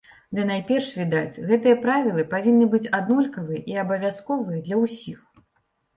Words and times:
Ды 0.35 0.43
найперш, 0.51 0.87
відаць, 0.99 1.41
гэтыя 1.51 1.75
правілы 1.83 2.25
павінны 2.33 2.65
быць 2.73 2.91
аднолькавыя 3.01 3.61
і 3.75 3.79
абавязковыя 3.85 4.59
для 4.71 4.83
ўсіх. 4.87 5.19